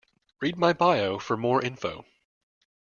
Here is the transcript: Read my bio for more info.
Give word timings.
Read 0.39 0.57
my 0.57 0.73
bio 0.73 1.19
for 1.19 1.37
more 1.37 1.61
info. 1.63 2.03